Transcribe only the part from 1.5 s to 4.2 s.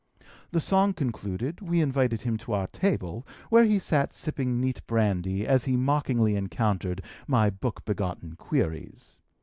we invited him to our table, where he sat